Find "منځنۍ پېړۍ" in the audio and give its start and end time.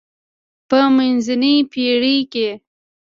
0.95-2.17